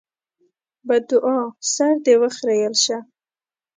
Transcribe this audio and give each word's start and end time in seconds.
بدوعا: 0.87 1.39
سر 1.73 1.93
دې 2.05 2.15
وخرېيل 2.21 2.73
شه! 2.83 2.97